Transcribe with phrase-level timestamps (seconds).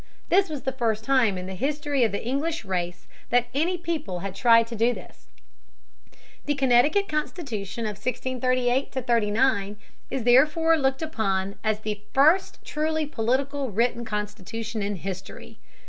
[0.29, 4.21] This was the first time in the history of the English race that any people
[4.21, 5.27] had tried to do this.
[6.47, 9.77] The Connecticut constitution of 1638 39
[10.09, 15.59] is therefore looked upon as "the first truly political written constitution in history."